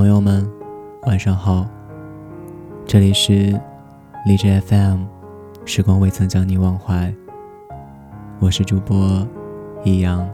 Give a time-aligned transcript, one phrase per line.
[0.00, 0.50] 朋友们，
[1.02, 1.66] 晚上好。
[2.86, 3.60] 这里是
[4.24, 5.04] 荔枝 FM，
[5.66, 7.14] 时光未曾将你忘怀。
[8.38, 9.28] 我是主播
[9.84, 10.26] 易阳。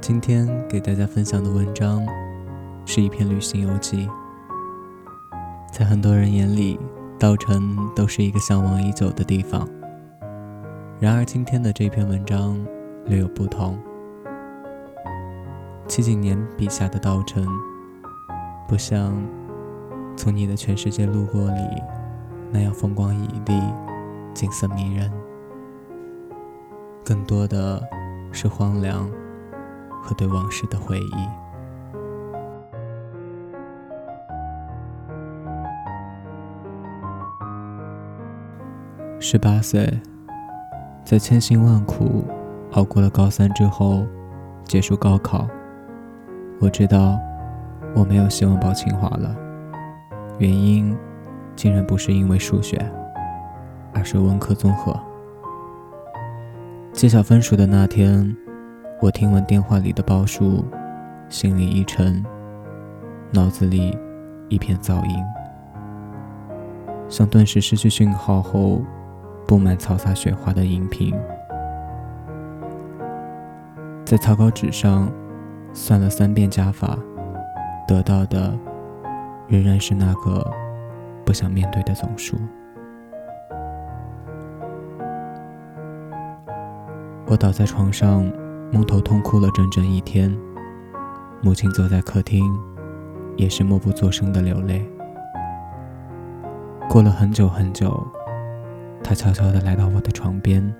[0.00, 2.06] 今天给大家分享的文章
[2.86, 4.08] 是一篇旅行游记。
[5.72, 6.78] 在很多人眼里，
[7.18, 9.68] 稻城都是一个向往已久的地方。
[11.00, 12.64] 然而，今天的这篇文章
[13.06, 13.76] 略有不同。
[15.88, 17.44] 七景年笔下的稻城，
[18.72, 19.12] 不像
[20.16, 21.60] 从你的全世界路过里
[22.50, 23.62] 那样风光旖旎、
[24.32, 25.12] 景色迷人，
[27.04, 27.86] 更多的
[28.32, 29.06] 是荒凉
[30.02, 31.28] 和对往事的回忆。
[39.20, 40.00] 十八岁，
[41.04, 42.24] 在千辛万苦
[42.70, 44.06] 熬过了高三之后，
[44.64, 45.46] 结束高考。
[46.58, 47.18] 我知道
[47.94, 49.36] 我没有希望报清华了，
[50.38, 50.96] 原因
[51.54, 52.78] 竟然不是因为数学，
[53.92, 54.98] 而是文科综合。
[56.92, 58.34] 揭晓分数的那天，
[59.00, 60.64] 我听完电话里的报数，
[61.28, 62.24] 心里一沉，
[63.30, 63.96] 脑子里
[64.48, 65.16] 一片噪音，
[67.08, 68.82] 像顿时失去讯号后
[69.46, 71.14] 布满嘈杂雪花的荧屏，
[74.04, 75.10] 在草稿纸上。
[75.74, 76.98] 算了三遍加法，
[77.92, 78.58] 得到的
[79.48, 80.50] 仍然是那个
[81.26, 82.38] 不想面对的总数。
[87.26, 88.24] 我倒在床上，
[88.72, 90.34] 蒙头痛哭了整整一天。
[91.42, 92.42] 母亲坐在客厅，
[93.36, 94.82] 也是默不作声的流泪。
[96.88, 98.02] 过了很久很久，
[99.04, 100.74] 她悄悄地来到我的床边，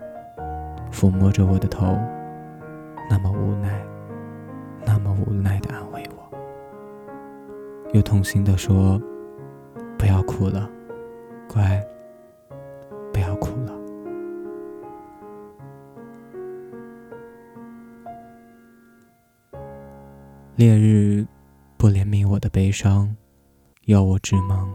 [0.91, 1.99] 抚摸着我的头，
[3.11, 3.83] 那么无奈。
[4.87, 6.22] 那么无奈的安慰我，
[7.93, 8.99] 又痛心的说
[9.99, 10.71] ：“不要哭了，
[11.47, 11.79] 乖，
[13.13, 13.73] 不要哭了。”
[20.57, 21.27] 烈日
[21.77, 23.15] 不怜悯我的悲伤，
[23.87, 24.69] 要我致盲。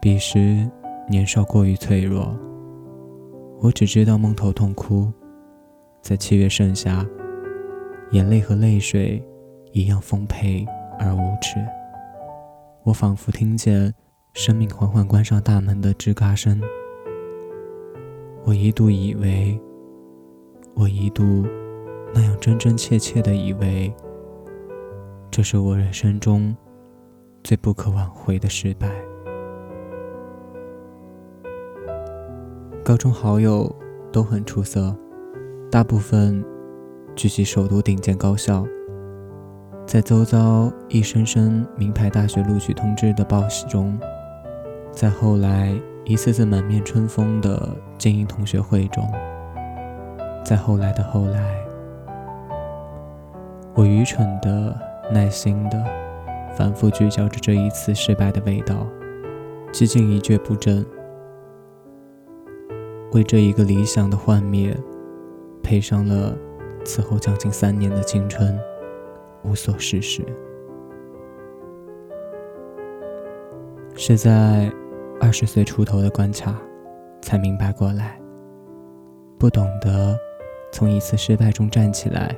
[0.00, 0.68] 彼时
[1.08, 2.36] 年少过于脆弱，
[3.60, 5.12] 我只知道蒙头痛哭，
[6.00, 7.06] 在七月盛夏。
[8.12, 9.22] 眼泪和泪水
[9.72, 10.66] 一样丰沛
[10.98, 11.64] 而无耻。
[12.84, 13.94] 我仿佛听见
[14.34, 16.60] 生命缓缓关上大门的吱嘎声。
[18.44, 19.60] 我一度以为，
[20.74, 21.44] 我一度
[22.14, 23.92] 那样真真切切的以为，
[25.30, 26.56] 这是我人生中
[27.44, 28.90] 最不可挽回的失败。
[32.84, 33.74] 高中好友
[34.10, 34.96] 都很出色，
[35.70, 36.44] 大部分。
[37.16, 38.64] 聚集首都顶尖高校，
[39.88, 43.98] 在周遭一声声名牌大学录取通知的报喜中，
[44.92, 49.10] 在后来一次次满面春风的精英同学会中，
[50.44, 51.54] 在后来的后来，
[53.74, 54.78] 我愚蠢的、
[55.10, 55.82] 耐心的，
[56.54, 58.86] 反复咀嚼着这一次失败的味道，
[59.72, 60.84] 几近一蹶不振，
[63.12, 64.76] 为这一个理想的幻灭，
[65.62, 66.36] 赔上了。
[66.84, 68.58] 此后将近三年的青春，
[69.48, 70.22] 无所事事。
[73.94, 74.70] 是在
[75.20, 76.54] 二十岁出头的关卡，
[77.20, 78.20] 才明白过来，
[79.38, 80.16] 不懂得
[80.70, 82.36] 从一次失败中站起来，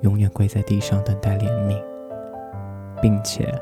[0.00, 1.80] 永远跪在地上等待怜悯，
[3.00, 3.52] 并且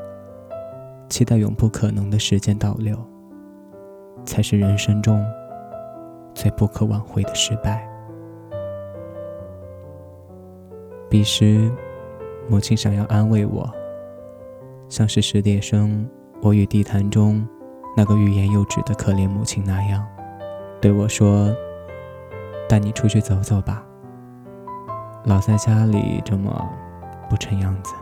[1.09, 2.97] 期待永不可能的时间倒流，
[4.25, 5.23] 才是人生中
[6.33, 7.87] 最不可挽回的失败。
[11.09, 11.69] 彼时，
[12.49, 13.69] 母亲想要安慰我，
[14.89, 16.07] 像是十点生
[16.41, 17.47] 我与地坛中
[17.95, 20.05] 那个欲言又止的可怜母亲那样，
[20.81, 21.53] 对我说
[22.67, 23.83] ：“带你出去走走吧，
[25.25, 26.69] 老在家里这么
[27.29, 27.93] 不成样子。”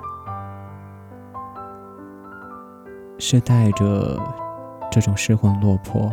[3.20, 4.18] 是带着
[4.90, 6.10] 这种失魂落魄，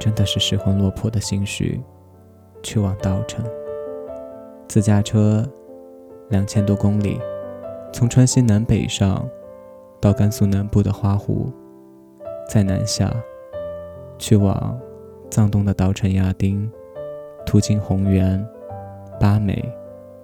[0.00, 1.80] 真的是失魂落魄的心绪，
[2.62, 3.44] 去往稻城。
[4.66, 5.48] 自驾车，
[6.30, 7.20] 两千多公里，
[7.92, 9.28] 从川西南北上
[10.00, 11.52] 到甘肃南部的花湖，
[12.48, 13.14] 再南下，
[14.18, 14.78] 去往
[15.30, 16.70] 藏东的稻城亚丁，
[17.46, 18.44] 途经红原、
[19.20, 19.62] 巴美、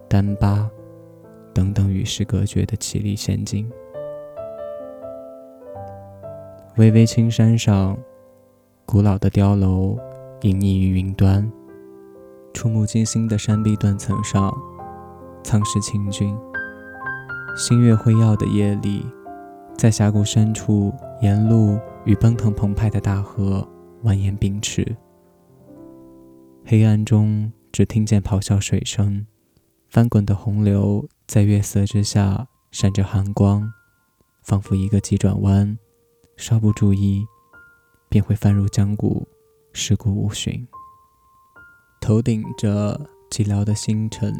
[0.08, 0.70] 丹巴
[1.52, 3.70] 等等与世隔绝的绮丽仙境。
[6.76, 7.96] 巍巍青山上，
[8.86, 9.98] 古老的碉楼
[10.42, 11.50] 隐匿于云端。
[12.52, 14.52] 触目惊心的山壁断层上，
[15.42, 16.36] 苍石清俊。
[17.56, 19.04] 星月辉耀的夜里，
[19.76, 23.66] 在峡谷深处，沿路与奔腾澎湃的大河
[24.04, 24.96] 蜿蜒并驰。
[26.64, 29.26] 黑暗中，只听见咆哮水声，
[29.88, 33.72] 翻滚的洪流在月色之下闪着寒光，
[34.42, 35.76] 仿佛一个急转弯，
[36.36, 37.26] 稍不注意，
[38.08, 39.26] 便会翻入江谷，
[39.72, 40.66] 尸骨无寻。
[42.00, 42.98] 头顶着
[43.30, 44.32] 寂寥的星辰，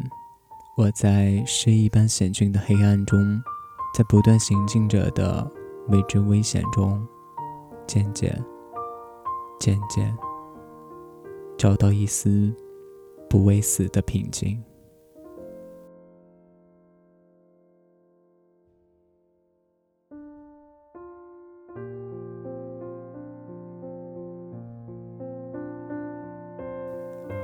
[0.77, 3.19] 我在诗一般险峻的黑暗中，
[3.93, 5.47] 在不断行进着的
[5.89, 7.05] 未知危险中，
[7.85, 8.43] 渐渐、
[9.59, 10.17] 渐渐。
[11.57, 12.51] 找到一丝
[13.29, 14.59] 不畏死的平静。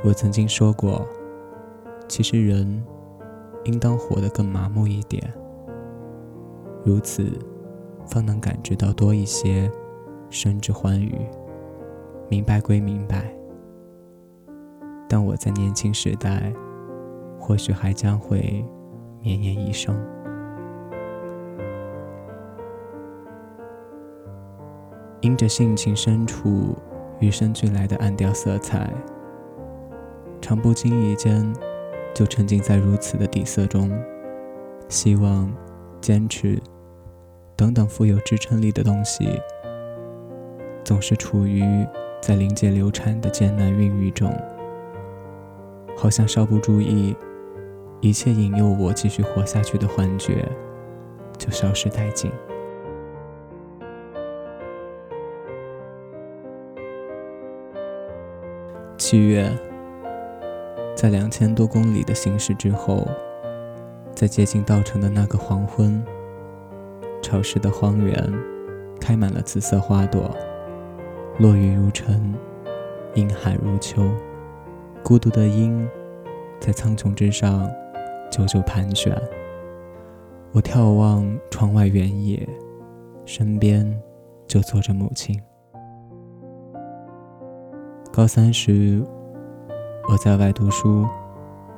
[0.04, 1.06] 我曾经说过，
[2.08, 2.84] 其实人
[3.66, 5.22] 应当活得更麻木一点，
[6.84, 7.32] 如此
[8.06, 9.70] 方能感知到多一些
[10.30, 11.16] 生之欢愉。
[12.30, 13.34] 明白归明白。
[15.10, 16.54] 但我在年轻时代，
[17.40, 18.66] 或许还将会
[19.22, 19.96] 绵延一生。
[25.22, 26.78] 因着性情深处
[27.20, 28.94] 与生俱来的暗调色彩，
[30.42, 31.52] 常不经意间
[32.18, 33.92] 就沉浸在如此的底色中。
[34.90, 35.54] 希望、
[36.02, 36.60] 坚持
[37.56, 39.40] 等等富有支撑力的东西，
[40.84, 41.64] 总是处于
[42.20, 44.34] 在临界流产的艰难孕育中。
[45.96, 47.16] 好像稍不注意，
[48.02, 50.44] 一切引诱我继续活下去的幻觉
[51.38, 52.32] 就消失殆尽。
[58.98, 59.56] 七月，
[60.98, 63.08] 在两千多公里的行驶之后，
[64.16, 66.04] 在接近稻城的那个黄昏，
[67.22, 68.34] 潮湿的荒原
[69.00, 70.36] 开满了紫色花朵，
[71.38, 72.34] 落雨如尘，
[73.14, 74.10] 阴寒如秋。
[75.04, 75.88] 孤独的鹰
[76.60, 77.70] 在苍穹之上
[78.32, 79.16] 久久盘旋。
[80.52, 82.50] 我眺望窗外原野，
[83.24, 84.02] 身边
[84.48, 85.40] 就坐着母亲。
[88.12, 89.04] 高三时，
[90.10, 91.06] 我在外读书，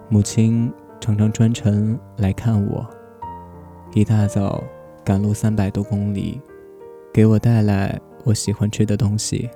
[0.08, 0.72] 母亲
[1.02, 2.88] 常常专程来看我。
[3.96, 4.64] 一大早
[5.04, 6.40] 赶路三百多公里，
[7.12, 9.50] 给我带来我喜欢吃的东西，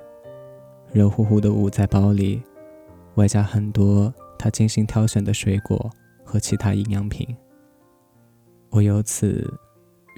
[0.91, 2.41] 热乎乎的捂在包里。
[3.13, 5.91] 外加很多她精心挑选的水果
[6.23, 7.27] 和其他营养品，
[8.71, 9.53] 我由此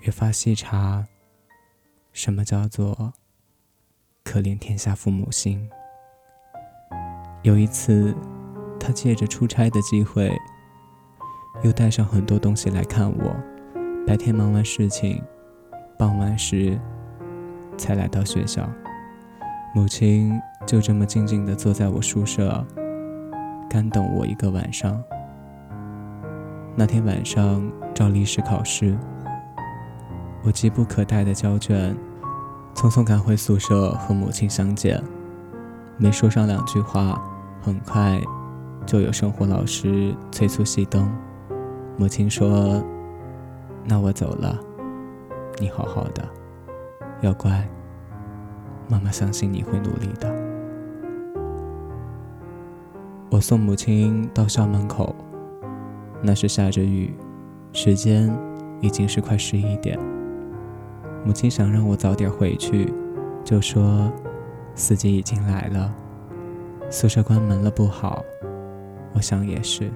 [0.04, 1.06] 越发细察
[2.14, 3.12] 什么叫做
[4.24, 5.70] 可怜天下父母心。
[7.44, 8.16] 有一次，
[8.86, 10.32] 他借着出差的机会，
[11.64, 13.36] 又带上很多东西来看我。
[14.06, 15.20] 白天忙完事情，
[15.98, 16.80] 傍晚时
[17.76, 18.70] 才来到学校。
[19.74, 22.64] 母亲就这么静静地坐在我宿舍。
[23.68, 25.04] 干等我一个晚上。
[26.76, 28.96] 那天晚上照历史考试，
[30.44, 31.98] 我急不可待的交卷，
[32.76, 35.04] 匆匆赶回宿舍和母亲相见。
[35.98, 37.20] 没说上两句话，
[37.64, 38.22] 很快
[38.86, 41.12] 就有生活老师催促熄灯。
[41.98, 42.84] 母亲说
[43.84, 44.60] ：“那我走了，
[45.60, 46.24] 你好好的，
[47.22, 47.68] 要乖。
[48.88, 50.34] 妈妈相信你会努力的。”
[53.32, 55.16] 我送母亲到校门口，
[56.22, 57.14] 那时下着雨，
[57.74, 58.32] 时间
[58.82, 60.00] 已经是快十一点。
[61.26, 62.94] 母亲想让我早点回去，
[63.44, 64.12] 就说
[64.76, 65.92] 司机已经来了，
[66.90, 68.24] 宿舍关门了不好。
[69.16, 69.90] 我想也是，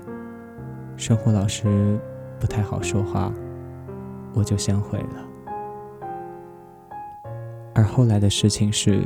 [0.95, 1.99] 生活老师
[2.39, 3.29] 不太好说话，
[4.33, 5.25] 我就先回了。
[7.75, 9.03] 而后来的事情是，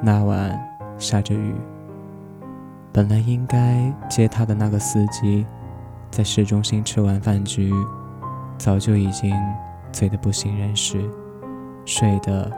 [0.00, 0.56] 那晚
[0.96, 1.54] 下着雨。
[2.92, 5.44] 本来应该接他的那个司机，
[6.10, 7.72] 在市中心吃完饭局，
[8.56, 9.34] 早就已经
[9.90, 11.04] 醉得不省人事，
[11.84, 12.50] 睡得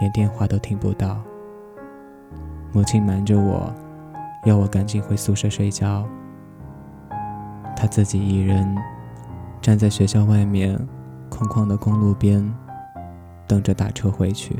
[0.00, 1.22] 连电话都听不到。
[2.72, 3.72] 母亲瞒着我，
[4.44, 6.06] 要我赶紧回宿舍睡觉。
[7.76, 8.76] 他自己一人
[9.60, 10.78] 站在学校外面
[11.28, 12.54] 空旷的公路边，
[13.46, 14.56] 等着打车回去。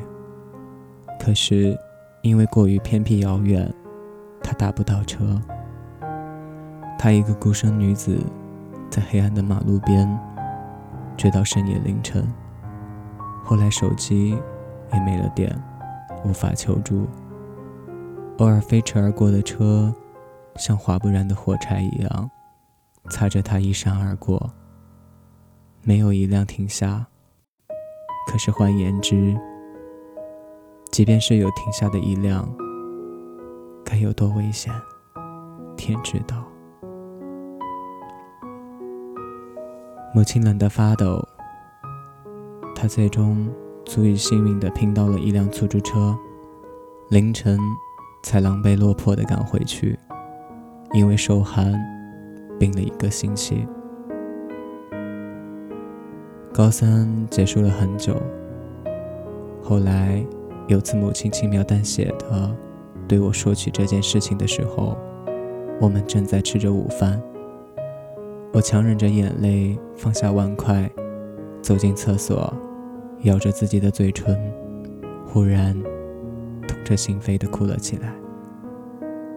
[1.19, 1.79] 可是
[2.23, 3.73] 因为过于偏僻遥远。
[4.41, 5.39] 他打不到车，
[6.97, 8.19] 她一个孤身女子，
[8.89, 10.09] 在黑暗的马路边，
[11.19, 12.27] 直到深夜凌晨。
[13.45, 14.39] 后来手机
[14.93, 15.55] 也没了电，
[16.25, 17.07] 无法求助。
[18.39, 19.93] 偶尔飞驰而过的车，
[20.57, 22.31] 像划不燃的火柴一样，
[23.11, 24.53] 擦着它一闪而过。
[25.83, 27.05] 没有一辆停下。
[28.31, 29.37] 可是换言之，
[30.93, 32.49] 即便是有停下的一辆，
[33.85, 34.73] 该有多危险，
[35.77, 36.45] 天知道。
[40.15, 41.27] 母亲冷得发抖，
[42.77, 43.49] 她最终
[43.85, 46.17] 足以幸运的拼到了一辆出租车，
[47.09, 47.59] 凌晨
[48.23, 49.99] 才狼狈落魄的赶回去，
[50.93, 51.73] 因为受寒
[52.59, 53.67] 病了一个星期。
[56.53, 58.17] 高三结束了很久，
[59.63, 60.25] 后来
[60.67, 62.57] 有次母亲轻描淡写的
[63.07, 64.99] 对我说起这件事情的时候，
[65.81, 67.21] 我们正在吃着午饭。
[68.53, 70.91] 我强忍着眼泪放下碗筷，
[71.63, 72.53] 走进厕所，
[73.23, 74.37] 咬着自己的嘴唇，
[75.27, 75.77] 忽然
[76.69, 78.13] 痛彻心扉的哭了起来，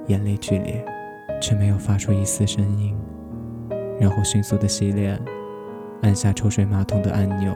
[0.05, 0.85] 眼泪剧烈，
[1.41, 2.95] 却没有发出一丝声音，
[3.99, 5.19] 然后迅速的洗脸。
[6.01, 7.55] 按下抽水马桶的按钮，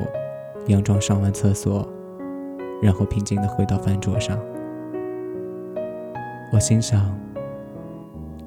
[0.68, 1.88] 佯装上完厕所，
[2.80, 4.40] 然后平静地回到饭桌上。
[6.54, 7.20] 我心想：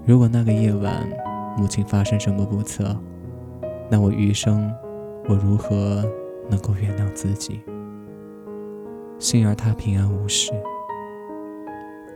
[0.07, 1.05] 如果那个夜晚
[1.57, 2.97] 母亲发生什么不测，
[3.91, 4.73] 那我余生
[5.29, 6.05] 我如何
[6.49, 7.61] 能够原谅自己？
[9.19, 10.53] 幸而她平安无事。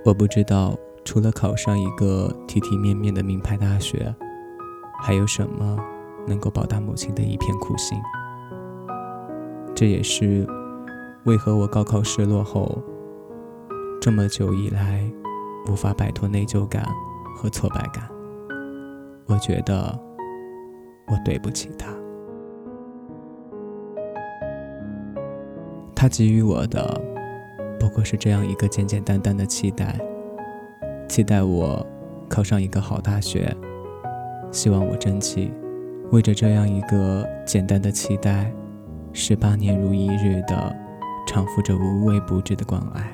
[0.05, 4.15] 我不知道除了考上一个体体面面的名牌大学，
[5.03, 5.79] 还有什么。
[6.25, 8.01] 能够报答母亲的一片苦心，
[9.75, 10.47] 这也是
[11.25, 12.81] 为何我高考失落后
[14.01, 15.05] 这么久以来
[15.69, 16.87] 无法摆脱内疚感
[17.35, 18.09] 和挫败感。
[19.27, 19.99] 我觉得
[21.09, 21.93] 我对不起他，
[25.93, 27.01] 他给予我的
[27.83, 29.99] 不过是这样一个简简单单的期待，
[31.09, 31.85] 期待我
[32.29, 33.53] 考上一个好大学，
[34.53, 35.53] 希望我争气。
[36.13, 38.55] 为着这样一个简单的期待，
[39.13, 40.73] 十八年如一日的
[41.27, 43.13] 偿付着无微不至的关爱。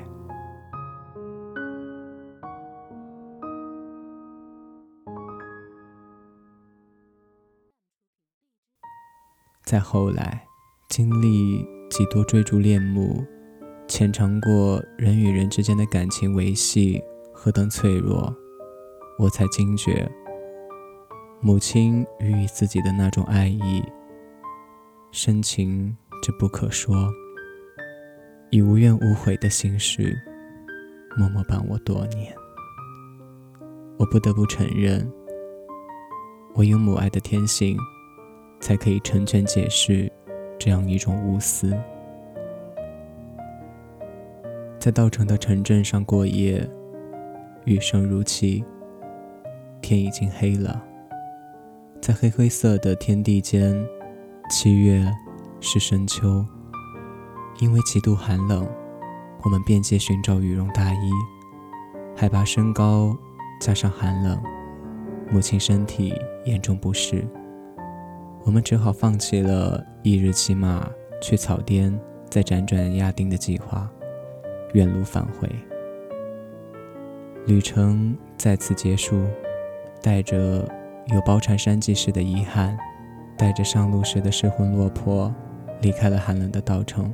[9.63, 10.43] 再后来，
[10.89, 13.25] 经历几多追逐恋慕，
[13.89, 17.03] 浅尝过人与人之间的感情维系
[17.33, 18.31] 何等脆弱，
[19.17, 20.07] 我才惊觉。
[21.41, 23.83] 母亲予以自己的那种爱意，
[25.11, 27.11] 深情之不可说，
[28.51, 30.15] 以无怨无悔的心事，
[31.17, 32.31] 默默伴我多年。
[33.97, 35.11] 我不得不承认，
[36.53, 37.75] 我有母爱的天性，
[38.59, 40.11] 才可以成全解释
[40.59, 41.75] 这样一种无私。
[44.79, 46.65] 在稻城的城镇上过夜，
[47.65, 48.63] 雨声如泣，
[49.81, 50.81] 天已经黑了。
[52.01, 53.75] 在黑灰色的天地间，
[54.49, 55.05] 七月
[55.59, 56.45] 是深秋。
[57.59, 58.65] 因为极度寒冷，
[59.43, 61.11] 我们便捷寻找羽绒大衣。
[62.15, 63.13] 海拔升高，
[63.59, 64.41] 加上寒冷，
[65.29, 66.13] 母亲身体
[66.45, 67.27] 严重不适，
[68.45, 70.89] 我们只好放弃了一日骑马
[71.21, 73.91] 去草甸再辗转亚丁的计划，
[74.73, 75.49] 原路返回。
[77.45, 79.25] 旅程再次结束，
[80.01, 80.67] 带着。
[81.11, 82.77] 有包产山记时的遗憾，
[83.35, 85.33] 带着上路时的失魂落魄，
[85.81, 87.11] 离开了寒冷的稻城。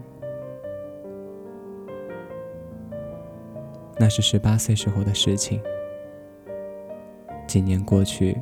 [3.97, 5.62] 那是十八岁时候的事情。
[7.47, 8.38] 几年过去，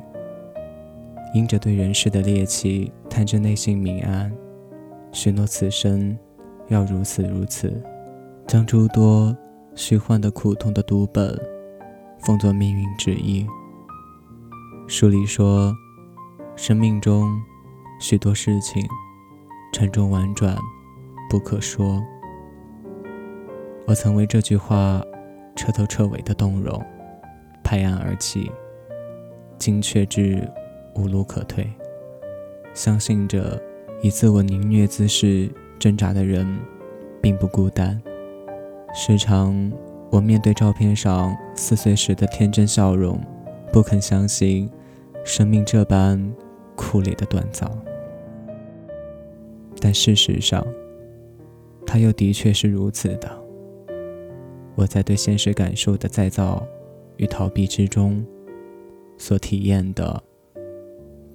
[1.32, 4.36] 因着对人世的猎奇，贪着内心明暗，
[5.12, 6.18] 许诺此生
[6.66, 7.80] 要如此如此，
[8.46, 9.36] 将诸多
[9.74, 11.36] 虚幻的苦痛的读本，
[12.20, 13.46] 奉作命运旨意。
[14.86, 15.74] 书里说，
[16.54, 17.40] 生命中
[17.98, 18.86] 许多事情
[19.72, 20.56] 沉重婉转，
[21.30, 22.02] 不可说。
[23.86, 25.02] 我曾为这句话
[25.56, 26.80] 彻头彻尾的动容，
[27.62, 28.52] 拍案而起，
[29.58, 30.46] 精确至
[30.94, 31.68] 无路可退。
[32.74, 33.60] 相信着
[34.02, 36.46] 以自我凌虐姿势挣扎的人
[37.22, 38.00] 并不孤单。
[38.96, 39.72] 时常，
[40.08, 43.20] 我面对照片上四岁时的天真笑容。
[43.72, 44.70] 不肯相信，
[45.24, 46.32] 生命这般
[46.76, 47.68] 酷烈的锻造，
[49.80, 50.64] 但事实上，
[51.84, 53.28] 它又的确是如此的。
[54.76, 56.64] 我在对现实感受的再造
[57.16, 58.24] 与逃避之中，
[59.18, 60.22] 所体验的，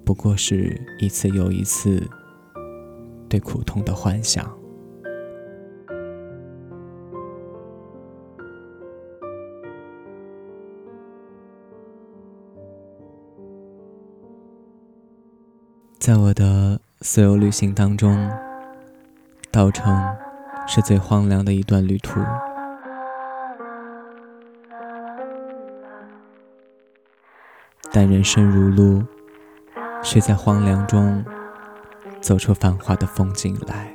[0.02, 2.02] 不过是一次又一次
[3.28, 4.50] 对苦痛的幻想。
[16.00, 18.30] 在我的所有旅行当中，
[19.50, 19.94] 稻城
[20.66, 22.18] 是最荒凉的一段旅途。
[27.92, 29.04] 但人生如路，
[30.02, 31.22] 是在荒凉中
[32.22, 33.92] 走出繁华的风景来。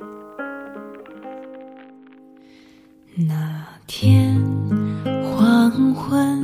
[3.16, 4.40] 那天
[5.24, 6.40] 黄昏，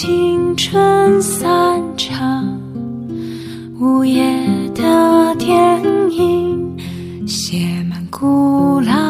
[0.00, 2.56] 青春散场。
[3.80, 4.32] 午夜
[4.72, 9.07] 的电影，写满古老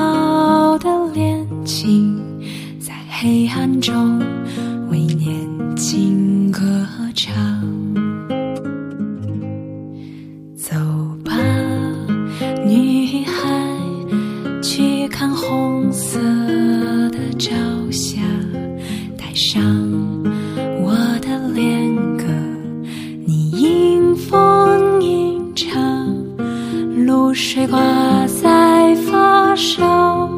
[28.29, 30.29] 在发梢，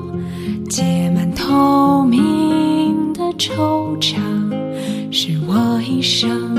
[0.68, 4.14] 结满透明的惆怅，
[5.10, 6.56] 是我一生